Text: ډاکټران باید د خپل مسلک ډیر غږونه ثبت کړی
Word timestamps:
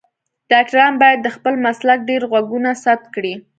ډاکټران 0.51 0.93
باید 1.01 1.19
د 1.21 1.27
خپل 1.35 1.53
مسلک 1.65 1.99
ډیر 2.09 2.21
غږونه 2.31 2.69
ثبت 2.83 3.03
کړی 3.15 3.33